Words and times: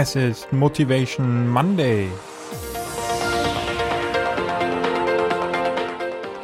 Es 0.00 0.14
ist 0.14 0.52
Motivation 0.52 1.48
Monday. 1.48 2.06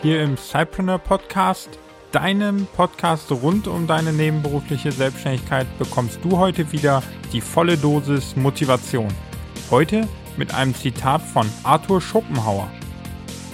Hier 0.03 0.22
im 0.22 0.37
Cypreneur 0.37 0.99
Podcast, 0.99 1.69
deinem 2.11 2.67
Podcast 2.75 3.30
rund 3.30 3.69
um 3.69 3.87
deine 3.87 4.12
nebenberufliche 4.12 4.90
Selbstständigkeit, 4.90 5.69
bekommst 5.78 6.19
du 6.24 6.37
heute 6.37 6.72
wieder 6.72 7.01
die 7.32 7.40
volle 7.40 7.77
Dosis 7.77 8.35
Motivation. 8.35 9.06
Heute 9.71 10.09
mit 10.36 10.53
einem 10.53 10.74
Zitat 10.74 11.23
von 11.23 11.49
Arthur 11.63 12.00
Schopenhauer. 12.00 12.68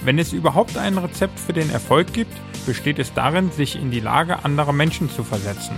Wenn 0.03 0.17
es 0.17 0.33
überhaupt 0.33 0.79
ein 0.79 0.97
Rezept 0.97 1.39
für 1.39 1.53
den 1.53 1.69
Erfolg 1.69 2.11
gibt, 2.11 2.33
besteht 2.65 2.97
es 2.97 3.13
darin, 3.13 3.51
sich 3.51 3.75
in 3.75 3.91
die 3.91 3.99
Lage 3.99 4.43
anderer 4.43 4.73
Menschen 4.73 5.11
zu 5.11 5.23
versetzen. 5.23 5.77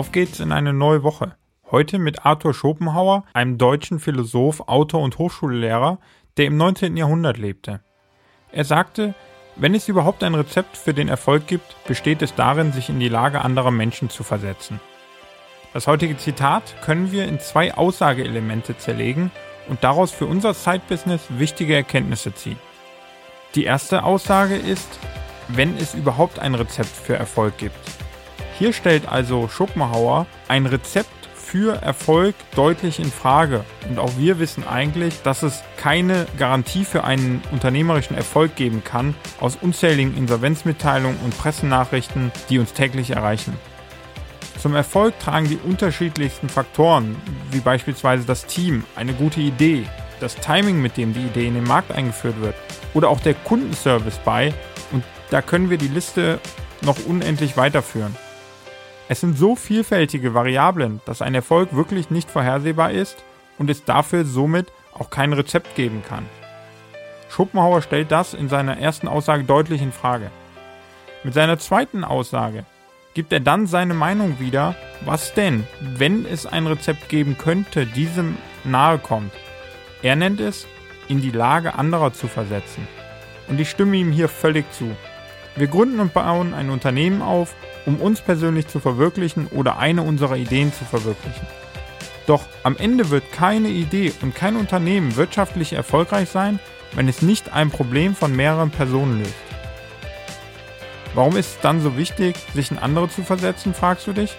Auf 0.00 0.12
geht's 0.12 0.40
in 0.40 0.50
eine 0.50 0.72
neue 0.72 1.02
Woche. 1.02 1.36
Heute 1.70 1.98
mit 1.98 2.24
Arthur 2.24 2.54
Schopenhauer, 2.54 3.24
einem 3.34 3.58
deutschen 3.58 4.00
Philosoph, 4.00 4.62
Autor 4.66 5.02
und 5.02 5.18
Hochschullehrer, 5.18 5.98
der 6.38 6.46
im 6.46 6.56
19. 6.56 6.96
Jahrhundert 6.96 7.36
lebte. 7.36 7.80
Er 8.50 8.64
sagte, 8.64 9.14
wenn 9.56 9.74
es 9.74 9.88
überhaupt 9.88 10.24
ein 10.24 10.34
Rezept 10.34 10.78
für 10.78 10.94
den 10.94 11.08
Erfolg 11.08 11.46
gibt, 11.46 11.76
besteht 11.86 12.22
es 12.22 12.34
darin, 12.34 12.72
sich 12.72 12.88
in 12.88 12.98
die 12.98 13.10
Lage 13.10 13.42
anderer 13.42 13.70
Menschen 13.70 14.08
zu 14.08 14.22
versetzen. 14.22 14.80
Das 15.74 15.86
heutige 15.86 16.16
Zitat 16.16 16.76
können 16.80 17.12
wir 17.12 17.26
in 17.26 17.38
zwei 17.38 17.74
Aussageelemente 17.74 18.78
zerlegen 18.78 19.30
und 19.68 19.84
daraus 19.84 20.12
für 20.12 20.24
unser 20.24 20.54
Side-Business 20.54 21.26
wichtige 21.28 21.74
Erkenntnisse 21.74 22.34
ziehen. 22.34 22.58
Die 23.54 23.64
erste 23.64 24.04
Aussage 24.04 24.56
ist, 24.56 24.98
wenn 25.48 25.76
es 25.76 25.92
überhaupt 25.92 26.38
ein 26.38 26.54
Rezept 26.54 26.88
für 26.88 27.16
Erfolg 27.16 27.58
gibt. 27.58 27.76
Hier 28.60 28.74
stellt 28.74 29.08
also 29.08 29.48
Schopenhauer 29.48 30.26
ein 30.46 30.66
Rezept 30.66 31.08
für 31.34 31.80
Erfolg 31.80 32.34
deutlich 32.54 32.98
in 32.98 33.10
Frage. 33.10 33.64
Und 33.88 33.98
auch 33.98 34.18
wir 34.18 34.38
wissen 34.38 34.68
eigentlich, 34.68 35.22
dass 35.22 35.42
es 35.42 35.62
keine 35.78 36.26
Garantie 36.36 36.84
für 36.84 37.02
einen 37.02 37.42
unternehmerischen 37.52 38.14
Erfolg 38.14 38.56
geben 38.56 38.84
kann 38.84 39.14
aus 39.40 39.56
unzähligen 39.56 40.14
Insolvenzmitteilungen 40.14 41.18
und 41.24 41.38
Pressenachrichten, 41.38 42.32
die 42.50 42.58
uns 42.58 42.74
täglich 42.74 43.12
erreichen. 43.12 43.54
Zum 44.58 44.74
Erfolg 44.74 45.18
tragen 45.20 45.48
die 45.48 45.58
unterschiedlichsten 45.64 46.50
Faktoren, 46.50 47.16
wie 47.50 47.60
beispielsweise 47.60 48.26
das 48.26 48.44
Team, 48.44 48.84
eine 48.94 49.14
gute 49.14 49.40
Idee, 49.40 49.86
das 50.20 50.36
Timing, 50.36 50.82
mit 50.82 50.98
dem 50.98 51.14
die 51.14 51.24
Idee 51.24 51.46
in 51.46 51.54
den 51.54 51.64
Markt 51.64 51.92
eingeführt 51.92 52.38
wird 52.42 52.56
oder 52.92 53.08
auch 53.08 53.20
der 53.20 53.32
Kundenservice 53.32 54.18
bei. 54.18 54.52
Und 54.92 55.02
da 55.30 55.40
können 55.40 55.70
wir 55.70 55.78
die 55.78 55.88
Liste 55.88 56.40
noch 56.82 56.98
unendlich 57.06 57.56
weiterführen. 57.56 58.14
Es 59.10 59.18
sind 59.18 59.36
so 59.36 59.56
vielfältige 59.56 60.34
Variablen, 60.34 61.00
dass 61.04 61.20
ein 61.20 61.34
Erfolg 61.34 61.74
wirklich 61.74 62.10
nicht 62.10 62.30
vorhersehbar 62.30 62.92
ist 62.92 63.24
und 63.58 63.68
es 63.68 63.84
dafür 63.84 64.24
somit 64.24 64.68
auch 64.94 65.10
kein 65.10 65.32
Rezept 65.32 65.74
geben 65.74 66.04
kann. 66.08 66.24
Schopenhauer 67.28 67.82
stellt 67.82 68.12
das 68.12 68.34
in 68.34 68.48
seiner 68.48 68.78
ersten 68.78 69.08
Aussage 69.08 69.42
deutlich 69.42 69.82
in 69.82 69.90
Frage. 69.90 70.30
Mit 71.24 71.34
seiner 71.34 71.58
zweiten 71.58 72.04
Aussage 72.04 72.64
gibt 73.12 73.32
er 73.32 73.40
dann 73.40 73.66
seine 73.66 73.94
Meinung 73.94 74.38
wieder, 74.38 74.76
was 75.04 75.34
denn, 75.34 75.66
wenn 75.80 76.24
es 76.24 76.46
ein 76.46 76.68
Rezept 76.68 77.08
geben 77.08 77.36
könnte, 77.36 77.86
diesem 77.86 78.36
nahe 78.62 78.98
kommt. 78.98 79.32
Er 80.02 80.14
nennt 80.14 80.38
es, 80.38 80.68
in 81.08 81.20
die 81.20 81.32
Lage 81.32 81.74
anderer 81.74 82.12
zu 82.12 82.28
versetzen. 82.28 82.86
Und 83.48 83.58
ich 83.58 83.70
stimme 83.70 83.96
ihm 83.96 84.12
hier 84.12 84.28
völlig 84.28 84.70
zu. 84.70 84.94
Wir 85.56 85.66
gründen 85.66 85.98
und 85.98 86.14
bauen 86.14 86.54
ein 86.54 86.70
Unternehmen 86.70 87.22
auf, 87.22 87.56
um 87.86 87.96
uns 88.00 88.20
persönlich 88.20 88.66
zu 88.68 88.80
verwirklichen 88.80 89.46
oder 89.48 89.78
eine 89.78 90.02
unserer 90.02 90.36
Ideen 90.36 90.72
zu 90.72 90.84
verwirklichen. 90.84 91.46
Doch 92.26 92.44
am 92.62 92.76
Ende 92.76 93.10
wird 93.10 93.32
keine 93.32 93.68
Idee 93.68 94.12
und 94.22 94.34
kein 94.34 94.56
Unternehmen 94.56 95.16
wirtschaftlich 95.16 95.72
erfolgreich 95.72 96.28
sein, 96.28 96.60
wenn 96.94 97.08
es 97.08 97.22
nicht 97.22 97.52
ein 97.52 97.70
Problem 97.70 98.14
von 98.14 98.34
mehreren 98.34 98.70
Personen 98.70 99.18
löst. 99.20 99.34
Warum 101.14 101.36
ist 101.36 101.56
es 101.56 101.60
dann 101.60 101.80
so 101.80 101.96
wichtig, 101.96 102.36
sich 102.54 102.70
in 102.70 102.78
andere 102.78 103.08
zu 103.08 103.22
versetzen, 103.22 103.74
fragst 103.74 104.06
du 104.06 104.12
dich? 104.12 104.36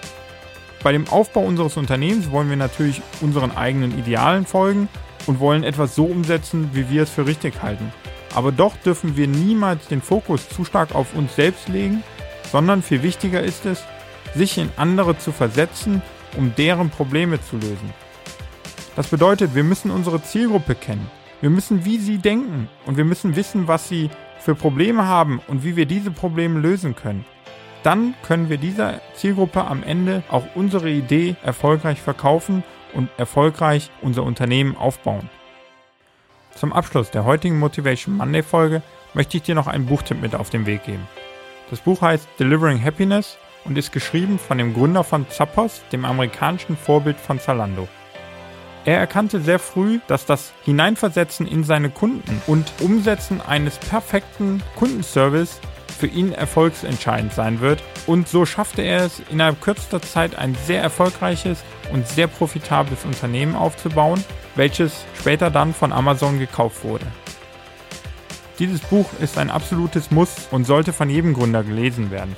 Bei 0.84 0.92
dem 0.92 1.08
Aufbau 1.10 1.42
unseres 1.42 1.78
Unternehmens 1.78 2.32
wollen 2.32 2.50
wir 2.50 2.58
natürlich 2.58 3.02
unseren 3.20 3.52
eigenen 3.52 3.98
Idealen 4.00 4.46
folgen 4.46 4.88
und 5.28 5.40
wollen 5.40 5.64
etwas 5.64 5.96
so 5.96 6.06
umsetzen, 6.06 6.70
wie 6.74 6.90
wir 6.90 7.04
es 7.04 7.10
für 7.10 7.28
richtig 7.28 7.62
halten. 7.62 7.92
Aber 8.34 8.52
doch 8.52 8.76
dürfen 8.78 9.18
wir 9.18 9.28
niemals 9.28 9.88
den 9.88 10.02
Fokus 10.02 10.48
zu 10.48 10.64
stark 10.64 10.96
auf 10.96 11.14
uns 11.14 11.36
selbst 11.36 11.68
legen, 11.68 12.04
sondern 12.52 12.82
viel 12.82 13.04
wichtiger 13.04 13.42
ist 13.42 13.66
es, 13.66 13.84
sich 14.36 14.58
in 14.58 14.70
andere 14.78 15.18
zu 15.18 15.32
versetzen, 15.32 16.02
um 16.38 16.54
deren 16.56 16.90
Probleme 16.90 17.42
zu 17.42 17.56
lösen. 17.56 17.94
Das 18.96 19.08
bedeutet, 19.08 19.56
wir 19.56 19.64
müssen 19.64 19.92
unsere 19.92 20.22
Zielgruppe 20.22 20.76
kennen. 20.76 21.10
Wir 21.40 21.50
müssen, 21.50 21.86
wie 21.86 21.98
sie 21.98 22.18
denken 22.18 22.70
und 22.86 22.98
wir 22.98 23.06
müssen 23.06 23.36
wissen, 23.36 23.68
was 23.68 23.88
sie 23.88 24.10
für 24.40 24.54
Probleme 24.54 25.08
haben 25.08 25.42
und 25.48 25.64
wie 25.64 25.76
wir 25.76 25.86
diese 25.86 26.12
Probleme 26.12 26.60
lösen 26.60 26.96
können. 26.96 27.26
Dann 27.84 28.14
können 28.24 28.50
wir 28.50 28.58
dieser 28.58 29.02
Zielgruppe 29.16 29.66
am 29.66 29.82
Ende 29.82 30.24
auch 30.30 30.44
unsere 30.56 30.90
Idee 30.90 31.36
erfolgreich 31.44 32.00
verkaufen 32.02 32.64
und 32.94 33.10
erfolgreich 33.18 33.90
unser 34.02 34.24
Unternehmen 34.24 34.76
aufbauen. 34.78 35.30
Zum 36.54 36.74
Abschluss 36.74 37.10
der 37.12 37.26
heutigen 37.26 37.58
Motivation 37.58 38.18
Monday 38.18 38.44
Folge 38.44 38.84
möchte 39.14 39.38
ich 39.38 39.44
dir 39.44 39.56
noch 39.56 39.68
einen 39.68 39.86
Buchtipp 39.86 40.22
mit 40.22 40.36
auf 40.36 40.50
den 40.50 40.66
Weg 40.66 40.84
geben. 40.84 41.08
Das 41.70 41.80
Buch 41.80 42.02
heißt 42.02 42.28
Delivering 42.40 42.84
Happiness 42.84 43.38
und 43.66 43.78
ist 43.78 43.92
geschrieben 43.92 44.40
von 44.40 44.58
dem 44.58 44.74
Gründer 44.74 45.04
von 45.04 45.30
Zappos, 45.30 45.82
dem 45.92 46.06
amerikanischen 46.06 46.76
Vorbild 46.76 47.18
von 47.18 47.40
Zalando. 47.40 47.88
Er 48.84 48.98
erkannte 48.98 49.42
sehr 49.42 49.60
früh, 49.60 50.00
dass 50.08 50.26
das 50.26 50.54
Hineinversetzen 50.64 51.48
in 51.48 51.64
seine 51.64 51.92
Kunden 51.92 52.42
und 52.48 52.72
Umsetzen 52.82 53.40
eines 53.40 53.78
perfekten 53.78 54.64
Kundenservice 54.76 55.60
für 56.00 56.08
ihn 56.08 56.32
erfolgsentscheidend 56.32 57.32
sein 57.32 57.62
wird. 57.62 57.84
Und 58.08 58.28
so 58.28 58.48
schaffte 58.48 58.82
er 58.82 59.06
es, 59.06 59.22
innerhalb 59.30 59.62
kürzester 59.62 60.02
Zeit 60.02 60.36
ein 60.36 60.56
sehr 60.66 60.82
erfolgreiches 60.82 61.64
und 61.94 62.08
sehr 62.08 62.26
profitables 62.26 63.06
Unternehmen 63.06 63.56
aufzubauen, 63.56 64.24
welches 64.56 65.06
später 65.20 65.52
dann 65.52 65.76
von 65.76 65.94
Amazon 65.94 66.40
gekauft 66.40 66.84
wurde. 66.84 67.06
Dieses 68.62 68.80
Buch 68.82 69.08
ist 69.20 69.38
ein 69.40 69.50
absolutes 69.50 70.12
Muss 70.12 70.48
und 70.52 70.66
sollte 70.66 70.94
von 70.94 71.10
jedem 71.10 71.34
Gründer 71.34 71.64
gelesen 71.64 72.12
werden. 72.12 72.36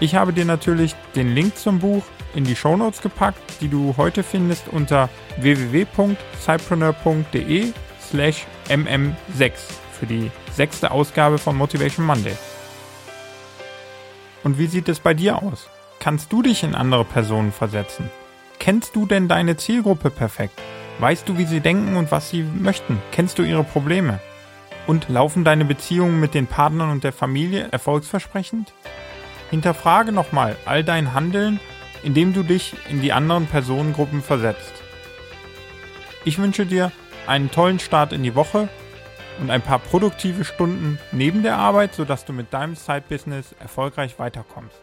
Ich 0.00 0.14
habe 0.14 0.32
dir 0.32 0.46
natürlich 0.46 0.94
den 1.14 1.34
Link 1.34 1.58
zum 1.58 1.78
Buch 1.78 2.04
in 2.34 2.44
die 2.44 2.56
Shownotes 2.56 3.02
gepackt, 3.02 3.60
die 3.60 3.68
du 3.68 3.94
heute 3.98 4.22
findest 4.22 4.68
unter 4.68 5.10
www.cypreneur.de 5.36 7.74
slash 8.00 8.46
mm6 8.70 9.52
für 9.92 10.06
die 10.06 10.30
sechste 10.54 10.90
Ausgabe 10.90 11.36
von 11.36 11.54
Motivation 11.54 12.06
Monday. 12.06 12.38
Und 14.44 14.58
wie 14.58 14.68
sieht 14.68 14.88
es 14.88 15.00
bei 15.00 15.12
dir 15.12 15.42
aus? 15.42 15.68
Kannst 16.00 16.32
du 16.32 16.40
dich 16.40 16.62
in 16.62 16.74
andere 16.74 17.04
Personen 17.04 17.52
versetzen? 17.52 18.08
Kennst 18.58 18.96
du 18.96 19.04
denn 19.04 19.28
deine 19.28 19.58
Zielgruppe 19.58 20.08
perfekt? 20.08 20.58
Weißt 20.98 21.28
du, 21.28 21.36
wie 21.36 21.44
sie 21.44 21.60
denken 21.60 21.96
und 21.96 22.10
was 22.10 22.30
sie 22.30 22.42
möchten? 22.42 23.02
Kennst 23.10 23.38
du 23.38 23.42
ihre 23.42 23.64
Probleme? 23.64 24.18
Und 24.86 25.08
laufen 25.08 25.44
deine 25.44 25.64
Beziehungen 25.64 26.18
mit 26.20 26.34
den 26.34 26.46
Partnern 26.46 26.90
und 26.90 27.04
der 27.04 27.12
Familie 27.12 27.68
erfolgsversprechend? 27.70 28.72
Hinterfrage 29.50 30.12
nochmal 30.12 30.56
all 30.64 30.82
dein 30.82 31.14
Handeln, 31.14 31.60
indem 32.02 32.32
du 32.32 32.42
dich 32.42 32.74
in 32.88 33.00
die 33.00 33.12
anderen 33.12 33.46
Personengruppen 33.46 34.22
versetzt. 34.22 34.72
Ich 36.24 36.38
wünsche 36.38 36.66
dir 36.66 36.90
einen 37.26 37.50
tollen 37.50 37.78
Start 37.78 38.12
in 38.12 38.22
die 38.22 38.34
Woche 38.34 38.68
und 39.40 39.50
ein 39.50 39.62
paar 39.62 39.78
produktive 39.78 40.44
Stunden 40.44 40.98
neben 41.12 41.42
der 41.42 41.58
Arbeit, 41.58 41.94
sodass 41.94 42.24
du 42.24 42.32
mit 42.32 42.52
deinem 42.52 42.74
Side-Business 42.74 43.54
erfolgreich 43.60 44.18
weiterkommst. 44.18 44.80